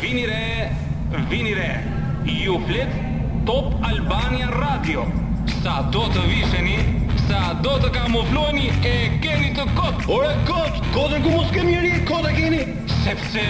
[0.00, 0.74] Vini re,
[1.30, 1.78] vini re.
[2.24, 2.88] Ju flet
[3.46, 5.04] Top Albania Radio.
[5.62, 6.78] Sa do të visheni,
[7.28, 10.02] sa do të kamufloheni e keni të kot.
[10.16, 12.60] Ore kot, kotën ku mos kemi njerëj, kotë keni.
[13.04, 13.46] Sepse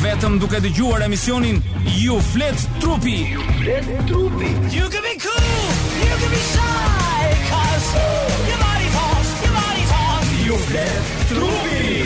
[0.01, 1.61] vetëm duke dëgjuar emisionin
[1.93, 3.19] Ju flet trupi.
[3.35, 4.53] Ju flet trupi.
[4.73, 5.05] You can
[7.95, 11.01] Your body talks, your body talks You can
[11.31, 12.03] through me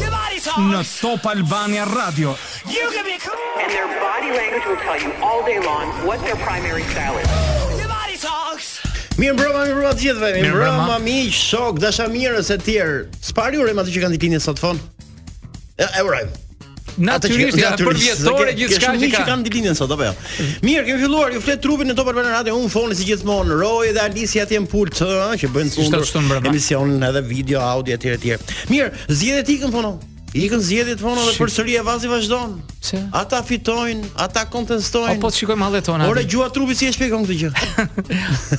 [0.00, 0.70] Your body talks, And
[3.74, 7.88] their body language will tell you all day long What their primary style is Your
[7.88, 8.78] body talks
[9.20, 13.58] Mirë mbra mami, mbra të dzjetëve Mirë mbra mami, shok, dasha mirë, se tjerë Spari
[13.60, 14.78] u re matis që kanë në sot fon.
[15.82, 16.08] e u
[17.00, 19.22] Natyrisht ja për vjetore gjithçka që ka.
[19.28, 20.12] kanë dilinën sot apo jo.
[20.66, 23.92] Mirë, kemi filluar ju flet trupin në Topal Banar Radio, Unë foni si gjithmonë, Roy
[23.96, 25.00] dhe Alicia atje në pult,
[25.40, 28.56] që bëjnë fundur emisionin edhe video, audio etj etj.
[28.72, 29.96] Mirë, zgjidhet ikën fono.
[30.32, 32.54] Ikën zgjedhjet fona dhe përsëri e vazi vazhdon.
[32.82, 33.00] Pse?
[33.18, 35.18] Ata fitojn, ata kontestojn.
[35.20, 36.06] Po po shikojmë hallet tona.
[36.08, 37.50] Ora gjua trupi si e shpjegon këtë gjë.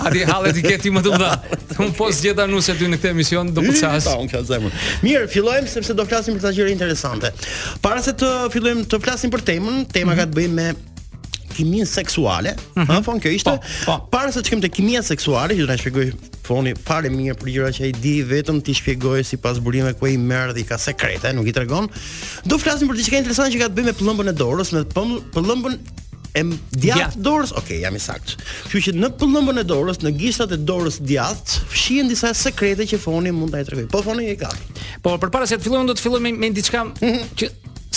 [0.06, 1.32] A di hallet i ke ti më të mëdha?
[1.88, 4.06] Un po zgjeta nuse ty në këtë emision do kucash.
[4.06, 4.80] Po, un ka zemër.
[5.06, 7.34] Mirë, fillojmë sepse do flasim për ta gjëra interesante.
[7.82, 10.70] Para se të fillojmë të flasim për temën, tema ka të bëjë me
[11.54, 12.88] kimia seksuale, mm -hmm.
[12.92, 13.50] ha, fon kjo po, ishte.
[13.50, 14.08] Pa, po.
[14.09, 14.18] pa.
[14.18, 16.09] Para se të shkojmë te kimia seksuale, që do na shpjegoj
[16.48, 20.18] foni fare mirë për gjëra që ai di vetëm ti shpjegoj sipas burimeve ku ai
[20.18, 21.88] merr dhe i ka sekrete, nuk i tregon.
[22.46, 24.84] Do flasim për diçka interesante që ka të bëjë me pëllëmbën e dorës, me
[25.34, 25.76] pëllëmbën
[26.36, 26.44] e
[26.84, 27.52] djathtë dorës.
[27.52, 28.36] Okej, okay, jam i sakt.
[28.70, 32.98] Kështu që në pëllëmbën e dorës, në gishtat e dorës djathtë, fshihen disa sekrete që
[33.00, 33.88] foni mund ta tregoj.
[33.92, 34.50] Po foni e ka.
[35.02, 37.20] Po përpara se të fillojmë do të fillojmë me, me diçka mhm.
[37.40, 37.52] që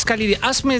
[0.06, 0.78] s'ka lidi as me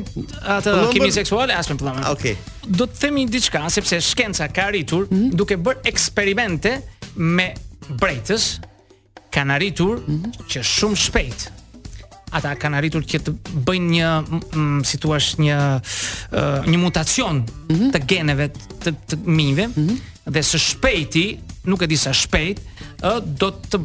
[0.56, 2.06] atë kimi seksuale, as me pëllamën.
[2.06, 2.36] Ah, okay.
[2.66, 5.34] Do të themi diçka, sepse shkenca ka arritur mm -hmm.
[5.41, 6.72] duke bërë eksperimente
[7.16, 7.50] me
[7.98, 8.44] brejtës,
[9.34, 10.47] kanë arritur mm -hmm.
[10.50, 11.52] që shumë shpejt
[12.36, 13.30] ata kanë arritur që të
[13.66, 14.97] bëjnë një mm, si
[15.47, 15.58] një
[16.70, 17.91] një mutacion mhm.
[17.94, 18.48] të geneve
[18.84, 19.98] të, të mm -hmm.
[20.34, 21.26] dhe së shpejti,
[21.70, 22.58] nuk e di sa shpejt,
[23.41, 23.76] do të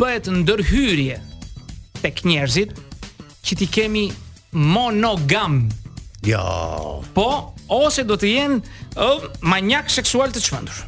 [0.00, 1.16] bëhet ndërhyrje
[2.02, 2.70] tek njerëzit
[3.44, 4.04] që ti kemi
[4.52, 5.68] monogam.
[6.26, 7.02] Jo.
[7.14, 8.60] Po, ose do të jenë
[8.98, 10.80] uh, manjak seksual të çmendur.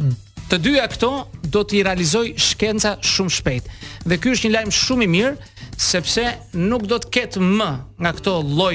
[0.00, 0.14] Hmm.
[0.50, 1.10] Të dyja këto
[1.54, 3.68] do të i realizoj shkenca shumë shpejt.
[4.04, 5.34] Dhe ky është një lajm shumë i mirë
[5.82, 6.24] sepse
[6.58, 7.70] nuk do të ketë më
[8.04, 8.74] nga këto lloj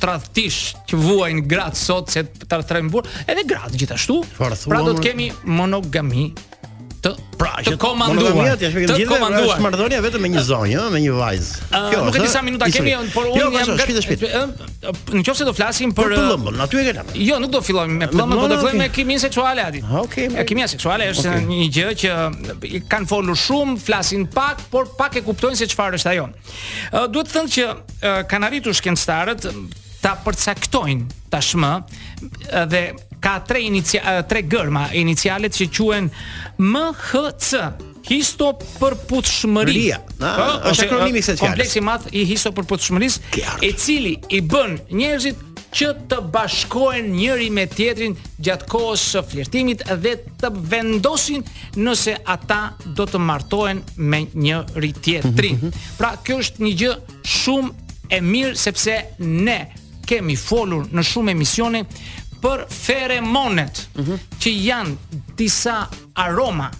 [0.00, 4.18] tradhtish që vuajnë gratë sot se të tradhtrojnë edhe gratë gjithashtu.
[4.40, 6.30] Pra do të kemi monogami
[7.04, 8.50] të pra të komanduar.
[8.60, 11.68] Të komanduar është marrëdhënia vetëm me një zonjë, me një vajzë.
[11.74, 14.92] Kjo nuk e di sa minuta kemi, por jo, unë jam shpejt e shpejt.
[15.16, 17.16] Në qofse do flasim për plumbën, aty e kemi.
[17.30, 20.32] Jo, nuk do fillojmë me plumbën, po do të flasim me kimin seksuale ah, Okej.
[20.50, 25.58] Kimia seksuale është një gjë që kanë folur shumë, flasin pak, por pak e kuptojnë
[25.60, 26.28] se çfarë është ajo.
[27.12, 29.48] Duhet të thënë që kanë arritur shkencëtarët
[30.00, 31.72] ta përcaktojnë tashmë
[32.72, 32.84] dhe
[33.20, 36.10] ka tre inicia eh, tre gërma inicialet që quhen
[36.60, 37.62] MHC.
[38.00, 39.98] Histo për putëshmëria.
[40.16, 44.78] Po, ah, është akronimi eh, Kompleksi madh i histo për putëshmërisë, i cili i bën
[44.96, 45.42] njerëzit
[45.76, 51.44] që të bashkohen njëri me tjetrin gjatë kohës së flirtimit dhe të vendosin
[51.84, 52.62] nëse ata
[52.96, 55.60] do të martohen me njëri tjetrin.
[55.60, 55.92] Mhm, mhm, mhm.
[56.00, 56.96] Pra, kjo është një gjë
[57.36, 59.60] shumë e mirë sepse ne
[60.10, 61.84] kemi folur në shumë emisione
[62.42, 64.18] për feremonet mm -hmm.
[64.40, 64.96] që janë
[65.40, 65.74] disa
[66.24, 66.70] aroma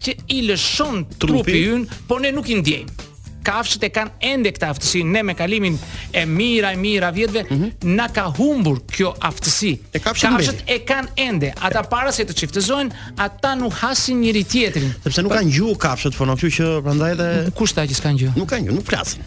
[0.00, 1.62] që i lëshon trupi, trupi.
[1.74, 3.07] ynë, por ne nuk i ndjejmë
[3.48, 5.76] kafshët e kanë ende këtë aftësi ne me kalimin
[6.12, 7.94] e mira e mira vjetëve mm -hmm.
[7.96, 12.34] na ka humbur kjo aftësi e kafshët, kafshët e kanë ende ata para se të
[12.42, 12.92] çiftëzojnë
[13.24, 17.10] ata nuk hasin njëri tjetrin sepse nuk po- kanë gjuhë kafshët po kjo që prandaj
[17.14, 19.20] edhe kush ta që s'kan gjuhë nuk kanë gjuhë nuk flasin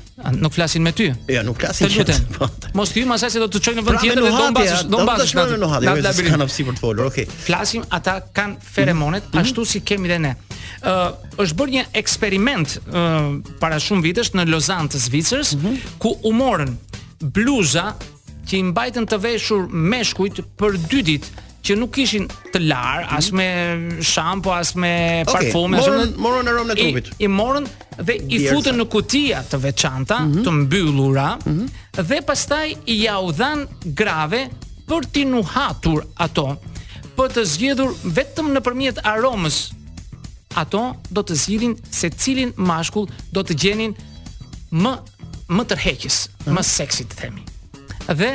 [0.44, 2.46] nuk flasin me ty jo nuk flasin të lutem po,
[2.78, 4.98] mos ti më se do të çojnë në vend pra, tjetër dhe do mbash do
[5.04, 9.40] mbash në labirint kanë opsi për të folur okay flasim ata kanë feromonet mhm.
[9.42, 10.34] ashtu si kemi dhe ne
[11.42, 13.02] është bërë një eksperiment ë
[13.62, 16.00] para shumë vitesh në Lozan të Zvicërës, mm -hmm.
[16.04, 16.74] ku u morën
[17.36, 17.88] bluza
[18.50, 21.28] që i mbajtën të veshur meshkujt për dy ditë
[21.62, 22.26] që nuk ishin
[22.56, 23.18] të lar, mhm.
[23.18, 23.50] as me
[24.02, 27.08] shampo, as me parfume, okay, morën, morën në e trupit.
[27.08, 27.68] I, i morën
[28.08, 30.46] dhe i futën në kutia të veçanta, mm -hmm.
[30.48, 31.68] të mbyllura, mm -hmm.
[32.10, 34.48] dhe pastaj i ja u dhan grave
[34.90, 36.58] për t'i nuhatur ato,
[37.16, 39.70] për po të zgjedhur vetëm nëpërmjet aromës
[40.58, 43.96] ato do të zgjidhin se cilin mashkull do të gjenin
[44.76, 44.96] më
[45.52, 46.54] më tërheqës, mhm.
[46.56, 47.42] më seksi të themi.
[48.08, 48.32] Dhe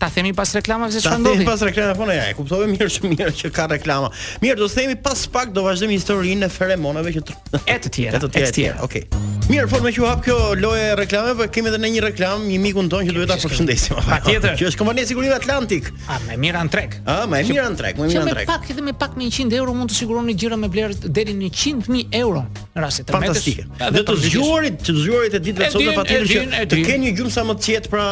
[0.00, 1.36] ta themi pas reklamave se çfarë ndodhi.
[1.36, 4.10] Ta themi pas reklamave, po ne ja, e kuptove mirë që mirë që ka reklama.
[4.42, 7.38] Mirë, do të themi pas pak do vazhdojmë historinë e feromonave që të...
[7.76, 8.34] e të tjera, e të tjera.
[8.34, 8.50] tjera.
[8.50, 8.82] tjera.
[8.88, 9.06] Okej.
[9.12, 9.38] Okay.
[9.50, 12.58] Mirë, fort me që hap kjo loje reklame, po kemi edhe në një reklam një
[12.62, 13.96] mikun ton që duhet ta përshëndesim.
[14.06, 14.52] Patjetër.
[14.60, 15.88] Që është kompania Sigurimi Atlantik.
[16.06, 16.94] Ah, më mirë an trek.
[17.10, 18.44] Ah, më mirë an trek, më mirë an trek.
[18.46, 21.10] Që me pak edhe me pak më 100 euro mund të siguroni gjëra me vlerë
[21.18, 22.44] deri në 100.000 euro
[22.76, 23.50] në rast se të mbetesh.
[23.58, 23.90] Fantastik.
[23.98, 27.34] Dhe të zgjuarit, të zgjuarit të ditëve sot do patjetër që të kenë një gjumë
[27.40, 28.08] sa më të qetë pra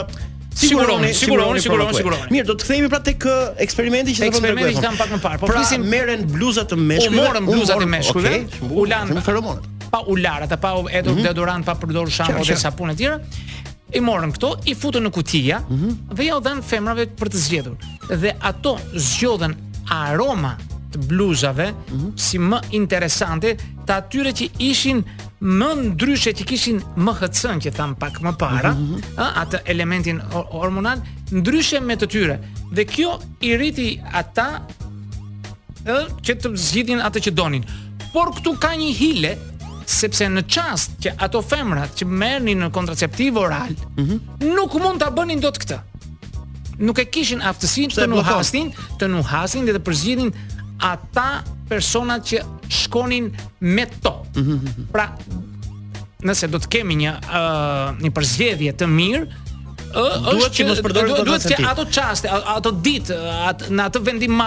[0.58, 2.32] Siguroni, siguroni, siguroni, siguroni.
[2.35, 4.67] Mirë, do të kthehemi pra tek uh, eksperimenti që do të bëjmë.
[4.73, 5.38] Eksperimenti që kam pak më parë.
[5.44, 7.14] Po pra, flisim merren bluza të meshkujve.
[7.20, 8.35] U morëm bluzat e meshkujve.
[8.75, 11.23] U lanë feromonat pa ular, ata pa etur mm -hmm.
[11.23, 13.19] deodorant, pa përdorur shampo dhe sapun e tjera,
[13.96, 16.14] i morën këto, i futën në kutija, mm -hmm.
[16.17, 17.76] dhe ja u dhanë femrave për të zgjedhur.
[18.23, 19.55] Dhe ato zgjodhen
[19.90, 20.52] aroma
[20.93, 22.11] të bluzave mm -hmm.
[22.17, 23.56] si më interesante
[23.87, 25.02] të atyre që ishin
[25.58, 29.43] më ndryshe që kishin më hëtësën që thamë pak më para, mm -hmm.
[29.43, 30.20] atë elementin
[30.61, 30.99] hormonal,
[31.40, 32.37] ndryshe me të tyre.
[32.76, 34.49] Dhe kjo i rriti ata
[36.25, 37.64] që të zgjidhin atë që donin.
[38.12, 39.32] Por këtu ka një hile
[39.88, 44.55] sepse në çast që ato femrat që merrnin kontraceptiv oral, mm -hmm.
[44.56, 45.79] nuk mund ta bënin dot këtë.
[46.85, 48.70] Nuk e kishin aftësinë të nuhasin,
[49.00, 50.32] të nuhasin dhe të përzgjidhin
[50.85, 52.38] ata personat që
[52.69, 54.12] shkonin me to.
[54.37, 54.87] Mm -hmm.
[54.93, 55.08] Pra,
[56.26, 59.25] nëse do të kemi një uh, një përzgjedhje të mirë,
[59.94, 61.29] duhet që mos përdorë kontraceptiv.
[61.29, 63.17] Duhet që ato çaste, ato ditë,
[63.49, 64.43] at në atë vendim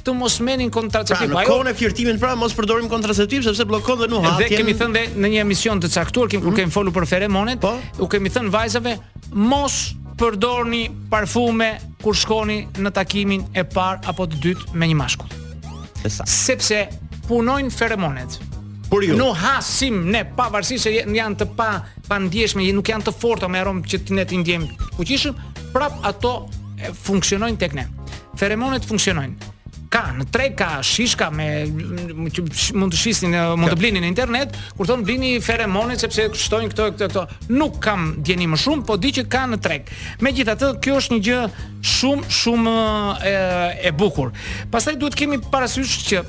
[0.00, 1.28] të mos merrin kontraceptiv.
[1.34, 4.32] Pra, në kohën e flirtimit pra mos përdorim kontraceptiv sepse bllokon dhe nuk ha.
[4.40, 6.62] Ne kemi thënë dhe në një emision të caktuar, kemi kur mhm.
[6.62, 7.74] kemi folur për feromonet, po.
[8.00, 8.94] u kemi thënë vajzave
[9.50, 9.76] mos
[10.20, 11.68] përdorni parfume
[12.00, 15.38] kur shkoni në takimin e parë apo të dytë me një mashkull.
[16.08, 16.24] Sa?
[16.24, 16.86] Sepse
[17.28, 18.40] punojnë feromonet.
[18.90, 19.14] Por jo.
[19.14, 21.74] Nuk hasim ne pavarësisht se janë të pa
[22.10, 25.38] pandjeshme, nuk janë të forta me aromë që ne të ndjejmë fuqishëm,
[25.74, 26.34] prap ato
[27.06, 27.86] funksionojnë tek ne.
[28.40, 29.46] Feromonet funksionojnë.
[29.90, 32.36] Ka në tre ka shishka me mund
[32.94, 37.08] të shisni mund të blini në internet, kur thon blini feremonit, sepse shtojnë këto këto
[37.10, 37.24] këto.
[37.58, 39.90] Nuk kam dieni më shumë, po di që ka në treg.
[40.22, 41.40] Megjithatë, kjo është një gjë
[41.96, 42.76] shumë shumë
[43.18, 43.34] e,
[43.90, 44.30] e bukur.
[44.70, 46.22] Pastaj duhet kemi parasysh që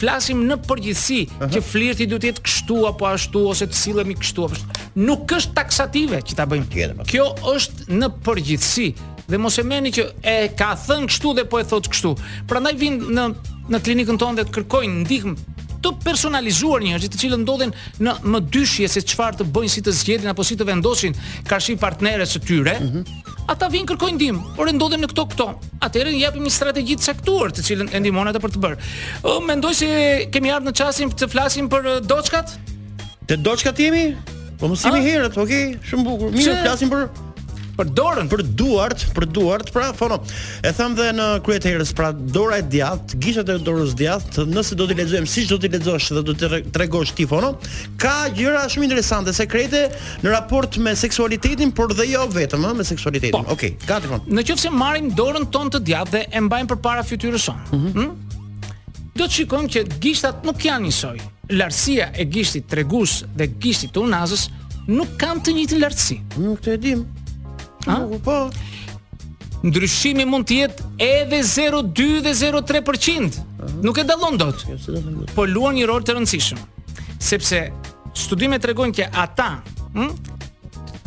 [0.00, 1.52] flasim në përgjithësi uh -huh.
[1.52, 4.80] që flirti duhet të jetë kështu apo ashtu ose të sillemi kështu apo ashtu.
[5.04, 6.96] Nuk është taksative që ta bëjmë këtë.
[6.98, 7.06] Po.
[7.06, 8.88] Kjo është në përgjithësi
[9.30, 12.16] dhe mos e meni që e ka thënë kështu dhe po e thotë kështu.
[12.50, 13.30] Prandaj vin në
[13.74, 15.36] në klinikën tonë dhe të kërkojnë ndihmë
[15.84, 17.72] të personalizuar njerëzit të cilët ndodhen
[18.02, 21.16] në më dyshje se çfarë të bëjnë si të zgjedhin apo si të vendosin
[21.48, 23.32] karshi partnerës së tyre, mm -hmm.
[23.52, 24.54] ata vinë kërkojnë ndihmë.
[24.56, 25.46] por ndodhen në këto këto.
[25.80, 28.76] Atëherë i japim një strategji të caktuar të cilën e ndihmon ata për të bërë.
[29.30, 32.58] O, mendoj se kemi ardhur në çastin të flasim për doçkat.
[33.26, 34.16] Te doçkat jemi?
[34.58, 35.76] Po mos jemi herët, okay?
[35.88, 36.30] Shumë bukur.
[36.32, 37.08] Mirë, flasim për
[37.78, 40.18] për dorën, për duart, për duart, pra, fono.
[40.66, 44.44] E tham dhe në kryet e herës, pra, dora e djathtë, gishtat e dorës djathtë,
[44.54, 47.52] nëse do t'i lexojmë, siç do t'i lexosh dhe do t'i tregosh ti fono,
[48.00, 49.84] ka gjëra shumë interesante sekrete
[50.24, 53.34] në raport me seksualitetin, por dhe jo vetëm ëh, me seksualitetin.
[53.36, 54.22] Po, Okej, okay, gati fono.
[54.30, 57.74] Në qoftë se marrim dorën tonë të djathtë dhe e mbajmë përpara fytyrës sonë, ëh?
[57.74, 57.98] Mm -hmm.
[57.98, 58.20] hmm?
[59.14, 61.18] Do të shikojmë që gishtat nuk janë njësoj.
[61.54, 64.48] Lartësia e gishtit tregus dhe gishtit të unazës
[64.88, 66.16] nuk kanë të njëjtin lartësi.
[66.42, 67.04] Nuk të e dim.
[67.86, 68.00] Ha?
[68.24, 68.36] Po.
[69.64, 72.60] Ndryshimi mund të jetë edhe 0.2 dhe 0.3%.
[72.60, 73.82] Uh -huh.
[73.84, 74.64] Nuk e dallon dot.
[74.68, 74.76] Jo,
[75.34, 76.58] po luan një rol të rëndësishëm.
[77.18, 77.62] Sepse
[78.14, 79.62] studimet tregojnë që ata,
[79.96, 80.10] hm,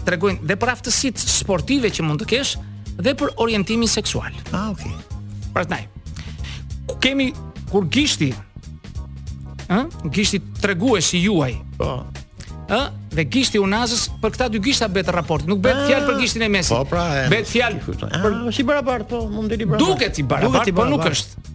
[0.07, 2.57] tregojnë dhe për aftësitë sportive që mund të kesh
[2.98, 4.34] dhe për orientimin seksual.
[4.53, 4.93] Ah, okay.
[5.53, 5.84] Prandaj,
[6.88, 7.34] Ku kemi
[7.69, 8.29] kur gishti,
[9.67, 11.51] ëh, hm, gishti tregues juaj.
[11.77, 11.98] Po.
[12.69, 15.90] Ëh, hm, dhe gishti Unazës për këta dy gishta bëhet raport, nuk bëhet ah.
[15.90, 16.74] fjalë për gishtin e Mesit.
[16.74, 19.94] Po pra, bëhet fjalë për ah, si barabart, po mund të jetë barabart.
[19.94, 21.46] Duket si barabart, po nuk është.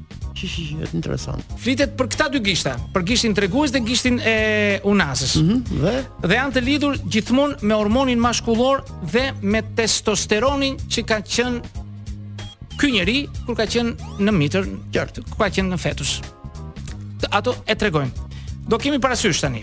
[0.43, 1.53] Shi shi, është interesant.
[1.61, 4.37] Flitet për këta dy gishta, për gishtin tregues dhe gishtin e
[4.91, 5.37] Unazës.
[5.43, 5.95] Mhm, dhe
[6.33, 8.83] dhe janë të lidhur gjithmonë me hormonin maskullor
[9.13, 11.81] dhe me testosteronin që ka qenë
[12.81, 14.67] ky njeri kur ka qenë në mitër,
[14.97, 16.17] qartë, ku ka qenë në fetus.
[17.31, 18.31] Ato e tregojnë.
[18.67, 19.61] Do kemi parasysh tani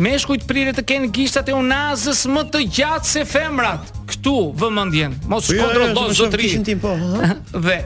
[0.00, 3.92] meshkujt prirë të kenë gishtat e unazës më të gjatë se femrat.
[4.10, 5.18] Ktu vëmendjen.
[5.30, 6.50] Mos po shkodron dot zotri.
[6.82, 6.94] Po,
[7.60, 7.78] dhe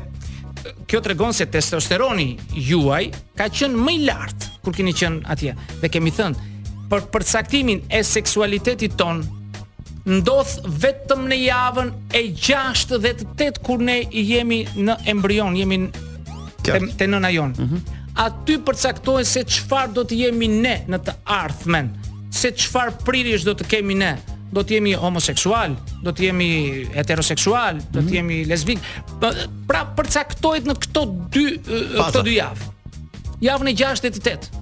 [0.88, 2.28] kjo tregon se testosteroni
[2.70, 3.04] juaj
[3.38, 5.54] ka qenë më i lart kur keni qenë atje.
[5.82, 9.22] Ne kemi thënë për përcaktimin e seksualitetit ton
[10.04, 15.56] ndodh vetëm në javën e 6 dhe të 8 kur ne i jemi në embrion,
[15.56, 16.10] jemi në
[16.64, 17.00] Kjart.
[17.00, 17.54] nëna jonë.
[17.56, 17.92] Mm -hmm.
[18.20, 18.56] A ty
[19.24, 22.02] se qëfar do të jemi ne në të ardhmen Mm
[22.34, 24.14] se çfarë prirish do të kemi ne.
[24.54, 25.72] Do të jemi homoseksual,
[26.04, 26.48] do të jemi
[26.94, 28.14] heteroseksual, do të mhm.
[28.20, 28.84] jemi lesbik.
[29.20, 29.30] Po,
[29.66, 31.02] pra përcaktohet në këto
[31.34, 32.02] dy Pata.
[32.04, 32.70] këto dy javë.
[33.44, 34.60] Javën e 6 e 8.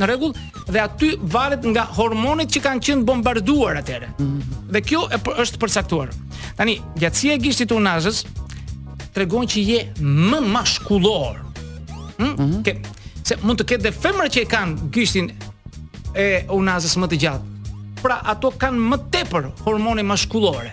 [0.00, 0.34] Në rregull,
[0.72, 4.12] dhe aty varet nga hormonet që kanë qenë bombarduar atëre.
[4.20, 4.68] Mm -hmm.
[4.76, 6.12] Dhe kjo e për, është përcaktuar.
[6.56, 8.24] Tani, gjatësia e gishtit të unazës
[9.12, 9.80] tregon që je
[10.30, 11.34] më maskullor.
[12.20, 12.24] Hm?
[12.24, 12.86] Mm -hmm.
[13.24, 15.32] Se mund të ketë dhe femra që e kanë gishtin
[16.16, 17.74] e unazës më të gjatë.
[18.00, 20.72] Pra ato kanë më tepër hormone maskullore.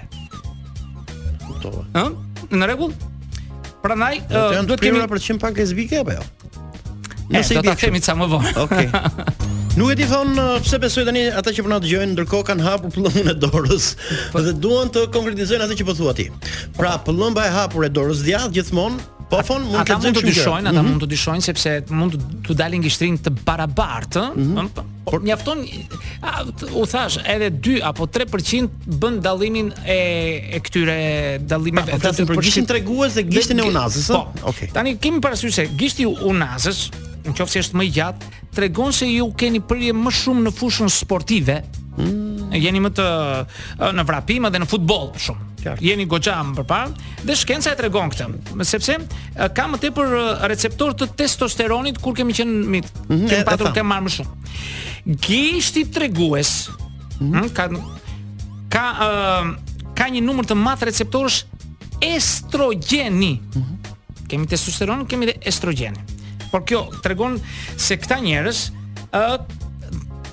[1.44, 1.84] Kuptova.
[2.00, 2.16] Ëh?
[2.56, 2.94] Në rregull?
[3.84, 4.22] Prandaj
[4.66, 6.24] duhet kemi për 100 pak lesbike apo jo?
[7.28, 8.54] Eh, Nëse i di themi sa më vonë.
[8.64, 8.88] Okej.
[8.88, 9.26] Okay.
[9.78, 10.32] Nuk e di thon
[10.64, 13.92] pse besoj tani ata që po na dëgjojnë ndërkohë kanë hapur pëllëmën e dorës
[14.34, 14.42] po.
[14.42, 16.26] dhe duan të konkretizojnë atë që po thua ti.
[16.80, 20.24] Pra, pëllëmba e hapur e dorës djathtë gjithmonë po fon po, mund të mund të
[20.30, 20.90] dyshojnë, ata mhm.
[20.90, 22.16] mund të dyshojnë sepse mund
[22.48, 24.54] të dalin gishtrin të barabartë, mhm.
[24.62, 24.70] ëh.
[24.78, 25.62] Po, po, Por mjafton
[26.76, 29.96] u thash edhe 2 apo 3% bën dallimin e
[30.52, 30.98] e këtyre
[31.48, 34.10] dallimeve pra, të të përgjithshëm tregues dhe gishtin e Unazës.
[34.12, 36.82] Po, Tani kemi parasysh se gishti i Unazës,
[37.24, 40.54] në qoftë se është më i gjatë, tregon se ju keni përje më shumë në
[40.60, 41.62] fushën sportive.
[41.96, 42.52] Mm.
[42.60, 43.06] Jeni më të
[43.96, 45.47] në vrapim edhe në futboll shumë
[45.82, 48.28] jeni goxha më përpara dhe shkenca e tregon këtë,
[48.68, 48.96] sepse
[49.56, 50.14] ka më tepër
[50.50, 54.32] receptor të testosteronit kur kemi qenë mit, mm -hmm, kemi patur të marrë më shumë.
[55.28, 56.70] Gishti tregues,
[57.20, 57.50] mm -hmm.
[57.54, 57.70] ka
[58.70, 59.48] ka uh,
[59.96, 61.44] ka një numër të madh receptorësh
[62.02, 63.34] estrogeni.
[63.42, 64.28] Mm -hmm.
[64.28, 66.00] Kemi testosteron, kemi dhe estrogeni.
[66.52, 67.42] Por kjo tregon
[67.78, 68.72] se këta njerëz
[69.12, 69.46] ë uh,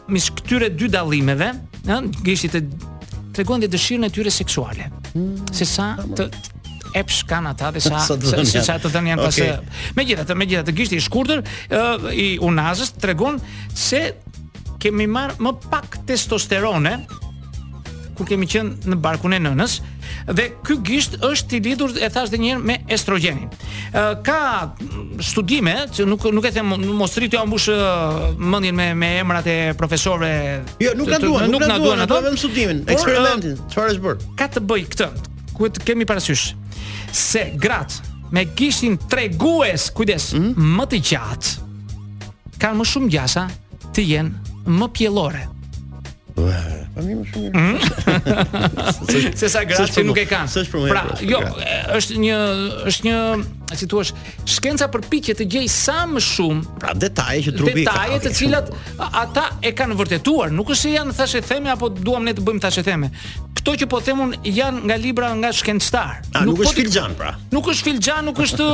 [0.09, 1.49] mis këtyre dy dallimeve,
[1.87, 2.61] ë hm, gishtit të
[3.33, 4.91] tregon dhe dëshirën e tyre seksuale.
[5.15, 5.39] Hmm.
[5.55, 6.25] se sa të
[6.99, 8.19] epsh kanë ata dhe sa sa,
[8.69, 9.31] sa të thënë janë okay.
[9.31, 9.47] pasë.
[9.85, 13.39] Eh, megjithatë, megjithatë gishti i shkurtër eh, i Unazës tregon
[13.79, 14.03] se
[14.83, 16.99] kemi mar më pak testosterone,
[18.17, 19.77] kur kemi qenë në barkun e nënës
[20.37, 23.51] dhe ky gisht është i lidhur e thash edhe një herë me estrogenin.
[23.97, 24.39] Ë ka
[25.25, 27.45] studime që nuk nuk e them mos rrit të
[28.39, 30.35] mendjen me me emrat e profesorëve.
[30.85, 32.21] Jo, nuk na duan, nuk na duan ato.
[32.21, 34.23] Vetëm studimin, eksperimentin, çfarë është bër?
[34.39, 35.11] Ka të bëj këtë.
[35.55, 36.49] Ku të kemi parasysh
[37.15, 37.99] se grat
[38.35, 40.79] me gishtin tregues, kujdes, mhm.
[40.79, 43.49] më të qatë kanë më shumë gjasa
[43.95, 45.45] të jenë më pjellore.
[46.35, 46.43] Po
[47.03, 47.55] më shumë.
[49.39, 50.49] Se sa gratë që nuk e kanë.
[50.51, 51.41] Sa Pra, jo,
[51.99, 52.37] është një
[52.91, 53.17] është një,
[53.79, 54.03] si thua,
[54.55, 57.91] shkenca për pikje të gjej sa më shumë, pra detaje që trupi ka.
[57.93, 58.67] Detaje të cilat
[59.09, 62.63] ata e kanë vërtetuar, nuk është se janë thashë theme apo duam ne të bëjmë
[62.67, 63.09] thashë theme.
[63.61, 66.15] Kto që po themun janë nga libra nga shkencëtar.
[66.49, 67.31] Nuk po është filxhan pra.
[67.55, 68.65] Nuk është filxhan, nuk është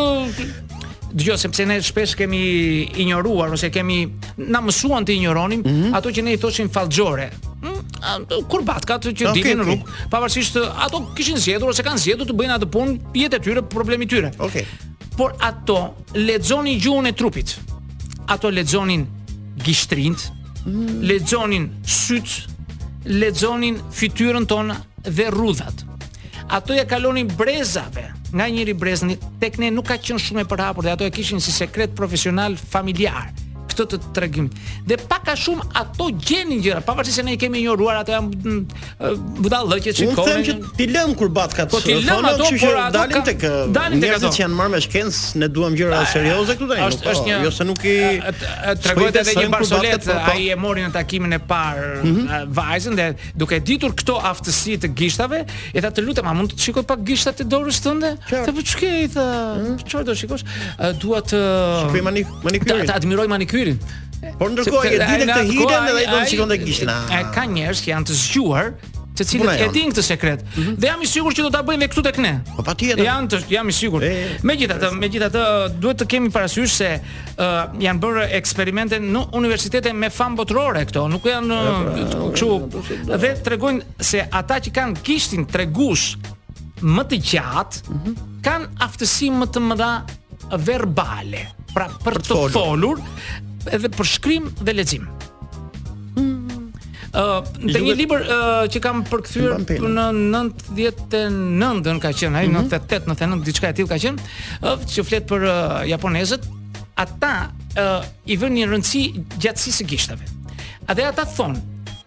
[1.11, 4.07] Dgjoj sepse ne shpesh kemi Ignoruar, ose kemi
[4.47, 5.91] na mësuan të ignoronim mm -hmm.
[5.99, 7.29] ato që ne i thoshim fallxore
[8.49, 12.37] kur batka të që dinë në rrugë, pavarësisht ato kishin zgjedhur ose kanë zgjedhur të
[12.39, 14.33] bëjnë atë punë, jetë e tyre, problemi i tyre.
[14.39, 14.65] Okej.
[14.65, 14.89] Okay.
[15.17, 15.79] Por ato
[16.17, 17.55] lexonin gjuhën e trupit.
[18.33, 19.05] Ato lexonin
[19.65, 20.25] gishtrinj,
[20.65, 21.03] mm.
[21.11, 22.49] lexonin syt,
[23.05, 24.79] lexonin fytyrën tonë
[25.11, 25.85] dhe rrudhat.
[26.51, 30.87] Ato ja kalonin brezave, nga njëri brezni tek ne nuk ka qenë shumë e përhapur
[30.87, 33.29] dhe ato e kishin si sekret profesional familjar
[33.71, 34.49] këtë të tregim.
[34.89, 38.37] Dhe pak a shumë ato gjenin gjëra, pavarësisht se ne i kemi injoruar ato janë
[38.37, 38.87] mm,
[39.45, 40.15] budallëqe çikone.
[40.15, 41.71] Unë them që ti lëm kur bat kat.
[41.73, 43.45] Po ti lëm ato por ato dalin tek.
[43.75, 46.87] Dalin tek ato që janë marrë me shkenc, ne duam gjëra serioze këtu tani.
[46.89, 47.99] Është po, është një jo se nuk i
[48.85, 50.35] tregojtë edhe një barsolet, po, po.
[50.35, 52.53] ai e mori në takimin e parë mhm.
[52.57, 53.09] vajzën dhe
[53.43, 55.43] duke ditur këto aftësi të gishtave,
[55.77, 58.15] i tha të lutem a mund të shikoj pak gishtat të dorës tënde?
[58.31, 59.27] Sa po i tha?
[59.61, 59.77] Mhm.
[59.85, 60.45] Çfarë do shikosh?
[61.03, 61.43] Dua të
[61.85, 62.05] shikoj
[62.47, 62.87] manikyrin.
[62.89, 63.81] Ta admiroj manikyrin Zyrin.
[64.41, 66.91] Por ndërkohë e ditë të hidhen dhe ai do të shikonte gishtin.
[67.35, 68.75] ka njerëz që janë të zgjuar
[69.21, 70.43] se cilët e din këtë sekret.
[70.81, 72.33] Dhe jam i sigurt që do ta bëjmë këtu tek ne.
[72.57, 73.03] Po patjetër.
[73.05, 74.07] Janë të jam i sigurt.
[74.49, 75.43] Megjithatë, megjithatë
[75.81, 81.05] duhet të kemi parasysh se uh, janë bërë eksperimente në universitete me fam botërore këto,
[81.13, 81.59] nuk janë
[82.33, 82.49] kështu.
[83.13, 86.15] Dhe tregojnë se ata që kanë gishtin tregush
[86.81, 88.25] më të gjatë mm -hmm.
[88.47, 89.93] kanë aftësi më të mëdha
[90.65, 91.43] verbale,
[91.75, 92.97] pra për, për të folur,
[93.69, 95.07] edhe për shkrim dhe lexim.
[96.11, 96.67] Ëh, mm.
[97.19, 102.71] uh, një libër uh, që kam përkthyer në 99-ën ka qenë, ai mm -hmm.
[102.71, 106.47] 98, 99 diçka e tillë ka qenë, uh, që flet për uh, japonezët,
[106.99, 107.35] ata
[107.81, 109.05] uh, i vënë një rëndësi
[109.41, 110.25] gjatësisë së gishtave.
[110.89, 111.61] A dhe ata thonë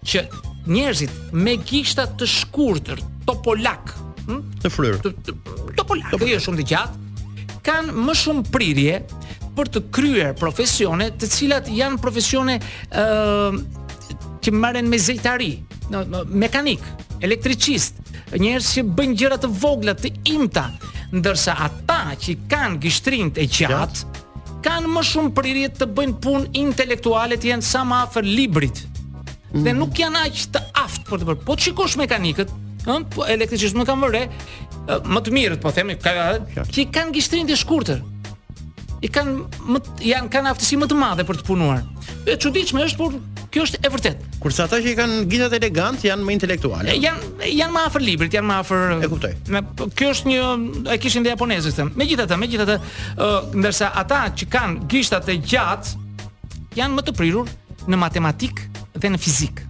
[0.05, 0.21] që
[0.69, 3.93] njerëzit me gishta të shkurtër, topolak,
[4.27, 4.41] hm?
[4.63, 4.99] të fryrë.
[5.03, 5.77] Topolak,
[6.11, 6.27] topolak.
[6.29, 8.99] jo shumë të gjatë, kanë më shumë prirje
[9.57, 13.63] për të kryer profesione të cilat janë profesione ë uh,
[14.43, 15.53] që marrin me zejtari,
[16.35, 16.81] mekanik,
[17.23, 18.01] elektricist,
[18.35, 20.65] njerëz që bëjnë gjëra të vogla, të imta,
[21.15, 27.35] ndërsa ata që kanë gishtrinë e gjatë kanë më shumë prirje të bëjnë punë intelektuale
[27.39, 28.79] të janë sa më afër librit.
[29.51, 29.65] Mm.
[29.65, 31.41] Dhe nuk janë aq të aftë për të bërë.
[31.49, 32.51] Po çikosh mekanikët,
[32.85, 37.15] po ë, po elektricistët nuk kanë vërej më të mirë, po themi, kanë që kanë
[37.17, 37.99] gishtrinë të shkurtër
[39.03, 41.81] i kanë më janë kanë aftësi më të madhe për të punuar.
[42.29, 44.29] E çuditshme është, por kjo është e vërtetë.
[44.43, 46.93] Kurse ata që i kanë gjithat elegant janë më intelektuale.
[47.03, 47.19] Jan
[47.51, 49.33] janë më afër librit, janë më afër E kuptoj.
[49.51, 49.61] Me
[49.99, 51.81] kjo është një e kishin dhe japonezët.
[51.99, 52.77] Megjithatë, megjithatë,
[53.19, 55.99] ë uh, ndërsa ata që kanë gjithat e gjatë
[56.79, 57.51] janë më të prirur
[57.91, 58.63] në matematik
[58.95, 59.65] dhe në fizik.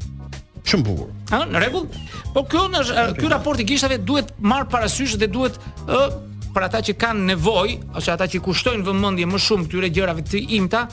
[0.70, 1.10] Shumë bukur.
[1.34, 1.90] Ëh, në rregull.
[2.38, 2.86] Po kjo në
[3.18, 5.58] ky raport i gishtave duhet marr parasysh dhe duhet
[5.90, 6.04] ë
[6.54, 10.42] për ata që kanë nevojë ose ata që kushtojnë vëmendje më shumë këtyre gjërave të
[10.60, 10.84] imta,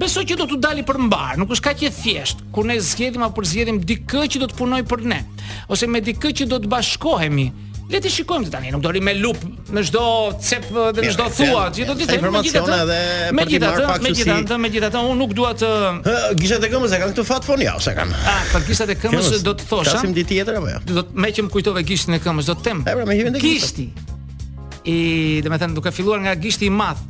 [0.00, 3.24] besoj që do të dali për mbar, nuk është kaq e thjeshtë, Kur ne zgjedhim
[3.26, 5.20] apo përzgjedhim dikë që do të punoj për ne,
[5.74, 7.46] ose me dikë që do të bashkohemi,
[7.92, 9.36] le të shikojmë tani, nuk do rri me lup
[9.76, 10.04] në çdo
[10.40, 12.86] cep dhe në çdo thua, gjithë do të thënë me gjithë atë,
[13.36, 15.70] me gjithë atë, me gjithë atë, me gjithë atë, unë nuk dua të
[16.40, 18.22] gishtat e këmbës e kanë këtu fat fon ja, ose kanë.
[18.32, 19.98] Ah, për gishtat e këmbës do të thosha.
[19.98, 20.80] Kasim ditë tjetër apo jo?
[20.94, 22.84] Do të më që më kujtove gishtin e këmbës, do të them.
[23.44, 23.90] Gishti
[24.86, 27.02] i, dhe me thënë, duke filluar nga gishti i math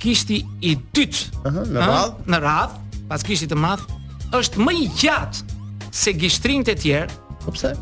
[0.00, 2.76] Gishti i tyt uh -huh, Në radh Në radh,
[3.08, 3.94] pas gishti të math
[4.34, 5.44] është më i gjatë
[5.96, 7.12] se gishtrin të tjerë
[7.44, 7.74] Po pse?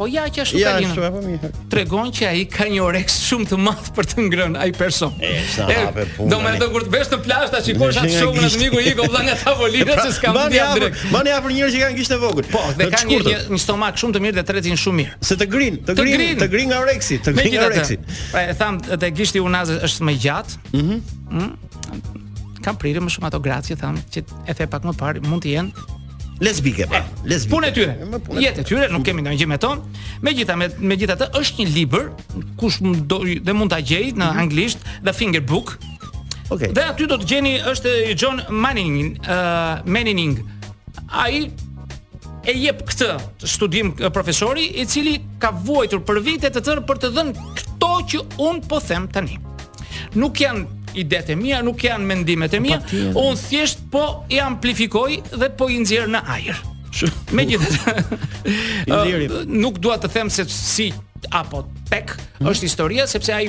[0.00, 1.50] Po ja që është ja, Lina.
[1.68, 5.12] Tregon që ai ka një oreks shumë të madh për të ngrënë ai person.
[5.20, 8.50] e, e, do më të kur të vesh në plazh tash shikosh atë shumë në
[8.62, 11.02] miku i ikon nga tavolina se s'ka mbi drejt.
[11.12, 12.48] Bani afër njerëz që kanë gishtë vogël.
[12.48, 15.20] Po, dhe kanë një një stomak shumë të mirë dhe tretin shumë mirë.
[15.20, 18.00] Se të grin, të grin, të grin nga oreksi, të grin nga oreksi.
[18.32, 20.76] Pra e tham te gishti unazë është më gjatë.
[20.80, 21.06] Mhm.
[21.28, 25.28] Mm, kam prirë më shumë ato gratë që thamë që e the pak më parë
[25.28, 25.88] mund të jenë
[26.40, 27.02] lesbike pra.
[27.24, 27.54] Lesbike.
[27.54, 27.94] Punë tyre.
[28.00, 29.84] Jetë tyre, tyre, nuk kemi ndonjë me ton.
[30.24, 32.08] Megjithatë, megjithatë me është një libër,
[32.60, 34.40] kush do dhe mund ta gjej në mm -hmm.
[34.42, 35.76] anglisht, The Finger Book.
[35.76, 35.92] Okej.
[36.50, 36.70] Okay.
[36.74, 37.90] Dhe aty do të gjeni është
[38.22, 40.38] John Manning, uh, Manning.
[41.24, 41.50] Ai
[42.44, 43.08] e jep këtë
[43.44, 48.18] studim profesori i cili ka vuajtur për vite të tërë për të dhënë këto që
[48.48, 49.38] un po them tani.
[50.14, 52.78] Nuk janë idet e mia, nuk janë mendimet e mia.
[53.16, 56.60] Un thjesht po i amplifikoj dhe po i nxjerr në ajër.
[57.38, 57.94] Megjithëse
[59.62, 60.90] nuk dua të them se si
[61.30, 62.50] apo tek mhm.
[62.50, 63.48] është historia sepse ai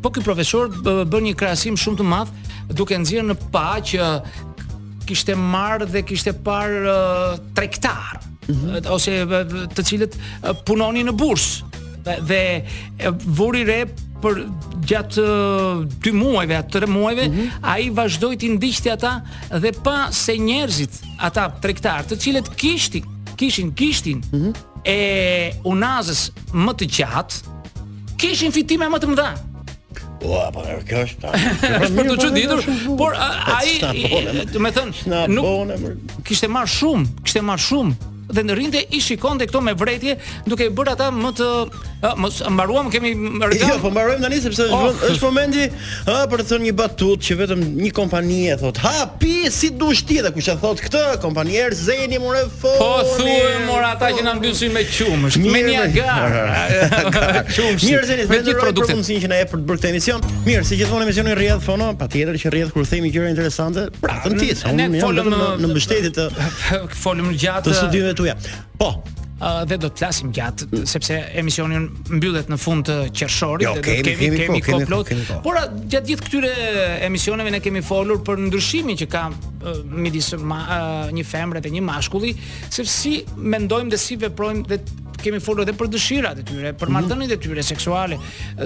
[0.00, 4.10] Po ky profesor bën një krahasim shumë të madh duke nxjerrë në pa që
[5.08, 8.90] kishte marr dhe kishte par uh, tregtar mm -hmm.
[8.92, 9.24] ose
[9.74, 10.18] të cilët
[10.68, 11.64] punonin në bursë
[12.04, 13.80] dhe, dhe vuri re
[14.22, 14.42] për
[14.88, 15.22] gjatë
[16.02, 17.50] 2 muajve, 3 muajve, mm -hmm.
[17.72, 19.12] ai vazhdoi të ndiqte ata
[19.62, 23.04] dhe pa se njerëzit ata tregtar të cilët kishtin
[23.36, 24.52] kishin kishtin mm -hmm.
[24.84, 24.98] e
[25.64, 26.30] unazës
[26.64, 27.34] më të qartë
[28.18, 29.30] kishin fitime më të mëdha.
[30.20, 31.30] Po, apo kjo është.
[31.82, 36.70] Është për të çuditur, po, po, por po, ai, do të thënë, nuk kishte marr
[36.72, 40.94] shumë, kishte marr shumë dhe në rinde i shikonte këto me vretje duke i bërë
[40.96, 41.48] ata më të
[42.22, 43.72] mos mbaruam kemi rregull.
[43.72, 44.84] Jo, po mbarojmë tani sepse oh.
[44.92, 48.78] është, momenti ë për të thënë një batut që vetëm një kompani thot.
[48.84, 51.02] Ha, pi si dush ti dhe kush e thot këtë?
[51.24, 52.82] Kompanier Zeni morë foni.
[52.82, 57.42] Po thuaj mora ata që na mbysin me qum, është me një agar.
[57.48, 57.80] Qum.
[57.82, 58.94] Mirë Zeni, me të produktet.
[58.94, 60.22] Mund sinqë na jep për të bërë këtë emision.
[60.46, 64.38] Mirë, si gjithmonë emisioni rrjedh fono, patjetër që rrjedh kur themi gjëra interesante, pra thëm
[64.38, 66.28] ti, unë jam në mbështetje të
[67.02, 68.36] folëm gjatë të studimit tuja.
[68.78, 68.92] Po,
[69.38, 70.86] Uh, dhe do të flasim gjatë mm.
[70.90, 71.78] sepse emisioni
[72.10, 75.60] mbyllet në fund të qershorit jo, dhe kemi kemi, kemi, kemi po, Por
[75.92, 76.50] gjatë gjithë këtyre
[77.06, 80.42] emisioneve ne kemi folur për ndryshimin që ka uh, midis uh,
[81.14, 83.14] një femre dhe një mashkulli, sepse si
[83.54, 84.80] mendojmë dhe si veprojmë dhe
[85.22, 86.96] kemi folur edhe për dëshirat e tyre, për mhm.
[86.96, 88.18] marrëdhëniet e tyre seksuale,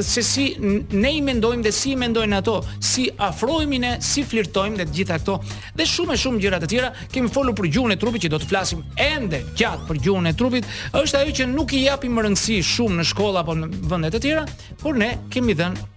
[0.05, 2.59] se si ne i mendojmë dhe si i mendojnë ato,
[2.93, 5.38] si afrohemi ne, si flirtojmë dhe të gjitha këto
[5.81, 8.43] dhe shumë e shumë gjëra të tjera, kemi folur për gjuhën e trupit që do
[8.43, 10.69] të flasim ende gjatë për gjuhën e trupit,
[11.05, 14.47] është ajo që nuk i japim rëndësi shumë në shkollë apo në vende të tjera,
[14.85, 15.91] por ne kemi dhënë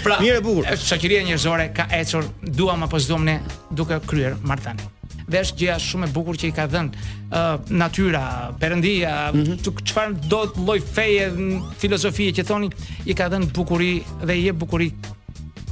[0.04, 0.68] Pra, mirë e bukur.
[0.84, 3.24] Shoqëria njerëzore ka ecur duam apo s'duam
[3.72, 4.92] duke kryer marrëdhënie
[5.28, 8.24] është gjëja shumë e bukur që i ka dhënë uh, natyra,
[8.60, 9.58] perëndia, mhm.
[9.60, 10.28] çfarë mm -hmm.
[10.30, 11.32] do të lloj feje,
[11.78, 12.70] filozofie që thoni,
[13.06, 14.90] i ka dhënë bukuri dhe i jep bukuri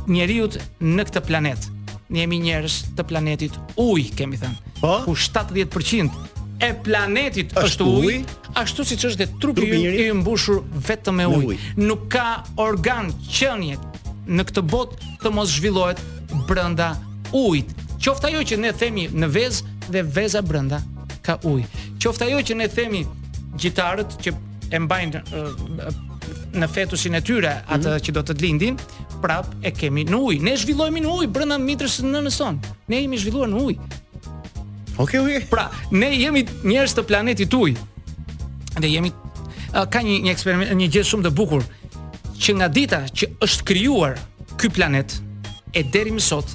[0.08, 0.48] njeriu
[0.80, 1.68] në këtë planet.
[2.12, 4.58] Ne jemi njerëz të planetit ujë, kemi thënë.
[4.80, 5.00] Po.
[5.04, 6.10] Ku 70%
[6.60, 11.26] e planetit është ujë, uj, ashtu siç është dhe trupi i i mbushur vetëm me
[11.26, 11.46] ujë.
[11.46, 11.56] Uj.
[11.76, 13.78] Nuk ka organ qenie
[14.28, 15.98] në këtë botë të mos zhvillohet
[16.46, 16.96] brenda
[17.32, 17.70] ujit
[18.02, 20.80] Qoftë ajo që ne themi në vez dhe veza brenda
[21.22, 21.68] ka ujë.
[22.02, 23.02] Qoftë ajo që ne themi
[23.62, 24.32] gjitarët që
[24.74, 25.20] e mbajnë
[26.58, 28.04] në fetusin e tyre atë mm -hmm.
[28.04, 28.78] që do të lindin,
[29.22, 30.40] prap e kemi në ujë.
[30.42, 32.72] Ne zhvillohemi në ujë brenda mitrës në nënës tonë.
[32.90, 33.78] Ne jemi zhvilluar në ujë.
[34.98, 37.76] Okej, okay, Pra, ne jemi njerëz të planetit ujë.
[38.82, 39.12] Ne jemi
[39.90, 41.62] ka një një eksperiment, një gjë shumë të bukur
[42.38, 44.18] që nga dita që është krijuar
[44.58, 45.22] ky planet
[45.72, 46.48] e deri më sot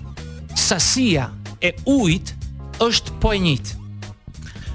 [0.57, 1.31] sasia
[1.61, 2.33] e ujit
[2.83, 3.75] është po e njëjtë.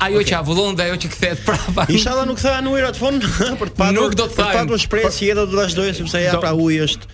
[0.02, 0.26] Ajo okay.
[0.32, 1.84] që avullon dhe ajo që kthehet prapa.
[1.92, 3.20] Inshallah nuk thaan ujrat fon
[3.60, 3.98] për të patur.
[4.00, 4.58] Nuk do të thajmë.
[4.64, 7.12] Patur shpresë po- që jeta do të vazhdojë sepse ja pra uji është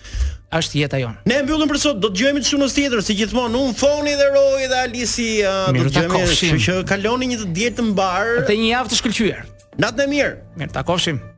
[0.59, 1.19] është jeta jonë.
[1.29, 4.15] Ne e mbyllim për sot, do të dëgjojmë të shumës tjetër, si gjithmonë, un Foni
[4.17, 8.31] dhe Roy dhe Alisi do të jemi kështu që kaloni një ditë të mbar.
[8.49, 9.45] Të një javë të shkëlqyer.
[9.79, 10.37] Natën e mirë.
[10.63, 11.29] Mirë, takofshim.